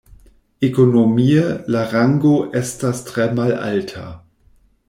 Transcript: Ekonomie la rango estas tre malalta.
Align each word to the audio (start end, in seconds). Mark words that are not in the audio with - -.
Ekonomie 0.67 1.43
la 1.75 1.83
rango 1.93 2.33
estas 2.63 3.05
tre 3.11 3.31
malalta. 3.41 4.07